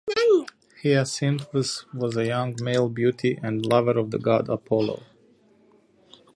[0.81, 5.03] Hyacinthus was a young male beauty and lover of the god Apollo.